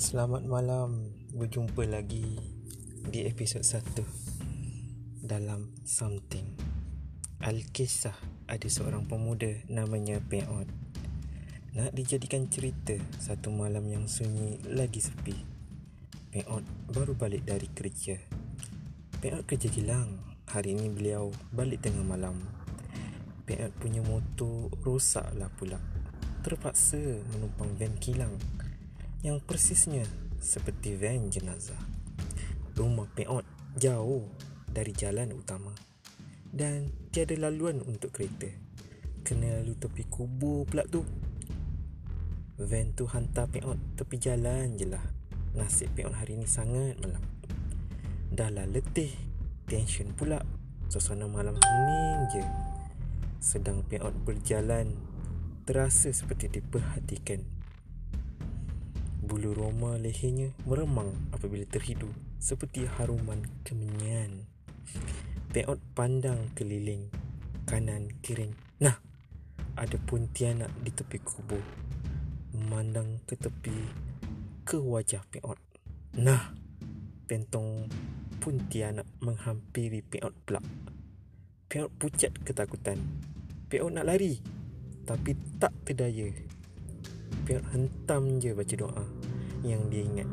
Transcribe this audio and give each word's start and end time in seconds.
Selamat 0.00 0.48
malam. 0.48 1.12
Berjumpa 1.36 1.84
lagi 1.84 2.24
Di 3.04 3.28
episod 3.28 3.60
1 3.60 4.00
Dalam 5.20 5.76
Something. 5.84 6.56
Alkisah 7.44 8.16
Ada 8.48 8.64
seorang 8.64 9.04
pemuda 9.04 9.52
Namanya 9.68 10.16
Peot 10.24 10.64
Nak 11.76 11.92
dijadikan 11.92 12.48
cerita 12.48 12.96
Satu 13.20 13.52
malam 13.52 13.84
yang 13.92 14.08
sunyi 14.08 14.56
Lagi 14.72 15.04
sepi 15.04 15.36
Peot 16.32 16.64
baru 16.96 17.12
balik 17.12 17.44
dari 17.44 17.68
kerja. 17.68 18.16
Peot 19.20 19.44
kerja 19.44 19.68
kilang 19.68 20.16
Hari 20.48 20.80
ini 20.80 20.88
beliau 20.88 21.28
balik 21.52 21.84
tengah 21.84 22.08
malam. 22.08 22.40
Peot 23.44 23.68
punya 23.76 24.00
motor 24.00 24.72
Rosaklah 24.80 25.52
pula. 25.60 25.76
Terpaksa 26.40 27.20
menumpang 27.36 27.76
van 27.76 27.92
kilang 28.00 28.32
yang 29.20 29.36
persisnya 29.44 30.08
seperti 30.40 30.96
van 30.96 31.28
jenazah. 31.28 31.76
Rumah 32.72 33.04
Peot 33.12 33.44
jauh 33.76 34.24
dari 34.72 34.96
jalan 34.96 35.36
utama 35.36 35.76
dan 36.48 36.88
tiada 37.12 37.36
laluan 37.36 37.84
untuk 37.84 38.16
kereta. 38.16 38.48
Kena 39.20 39.60
lalu 39.60 39.76
tepi 39.76 40.08
kubur 40.08 40.64
pula 40.64 40.88
tu. 40.88 41.04
Van 42.56 42.88
tu 42.96 43.04
hantar 43.12 43.52
Peot 43.52 43.76
tepi 44.00 44.16
jalan 44.16 44.80
je 44.80 44.88
lah. 44.88 45.04
Nasib 45.52 45.92
Peot 45.92 46.16
hari 46.16 46.40
ni 46.40 46.48
sangat 46.48 46.96
malam. 47.04 47.20
Dah 48.32 48.48
lah 48.48 48.64
letih, 48.64 49.12
tension 49.68 50.16
pula. 50.16 50.40
Suasana 50.88 51.28
malam 51.28 51.60
hening 51.60 52.20
je. 52.32 52.44
Sedang 53.36 53.84
Peot 53.84 54.16
berjalan, 54.24 54.96
terasa 55.68 56.08
seperti 56.08 56.48
diperhatikan 56.48 57.59
Bulu 59.30 59.54
roma 59.54 59.94
lehernya 59.94 60.50
meremang 60.66 61.14
apabila 61.30 61.62
terhidu 61.62 62.10
seperti 62.42 62.82
haruman 62.98 63.46
kemenyan. 63.62 64.50
Peot 65.54 65.78
pandang 65.94 66.50
keliling 66.58 67.06
kanan 67.62 68.10
kiri. 68.26 68.50
Nah, 68.82 68.98
ada 69.78 69.94
pun 70.02 70.26
tianak 70.34 70.74
di 70.82 70.90
tepi 70.90 71.22
kubur. 71.22 71.62
Memandang 72.58 73.22
ke 73.22 73.38
tepi 73.38 73.78
ke 74.66 74.82
wajah 74.82 75.22
Peot. 75.30 75.62
Nah, 76.18 76.50
pentong 77.30 77.86
pun 78.42 78.58
tianak 78.66 79.06
menghampiri 79.22 80.02
Peot 80.02 80.34
pula. 80.42 80.58
Peot 81.70 81.86
pucat 82.02 82.34
ketakutan. 82.42 82.98
Peot 83.70 83.94
nak 83.94 84.10
lari 84.10 84.42
tapi 85.06 85.38
tak 85.62 85.70
terdaya. 85.86 86.34
Peot 87.46 87.62
hentam 87.70 88.42
je 88.42 88.50
baca 88.50 88.74
doa 88.74 89.19
yang 89.64 89.88
dia 89.92 90.02
ingat. 90.04 90.26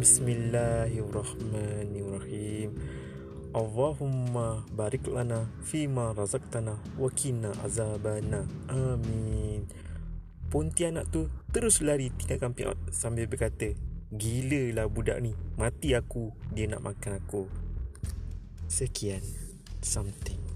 Bismillahirrahmanirrahim. 0.00 2.70
Allahumma 3.50 4.62
barik 4.70 5.10
lana 5.10 5.50
fima 5.66 6.14
razaqtana 6.14 6.78
wa 6.98 7.10
qina 7.10 7.52
azabana. 7.62 8.46
Amin. 8.70 9.66
Pontianak 10.50 11.10
tu 11.14 11.28
terus 11.54 11.80
lari 11.82 12.10
tinggalkan 12.14 12.54
Piot 12.54 12.78
sambil 12.90 13.26
berkata, 13.30 13.74
"Gila 14.10 14.74
lah 14.74 14.88
budak 14.90 15.22
ni. 15.22 15.34
Mati 15.54 15.94
aku, 15.94 16.34
dia 16.50 16.66
nak 16.66 16.82
makan 16.82 17.22
aku." 17.22 17.46
Sekian 18.70 19.22
something 19.82 20.49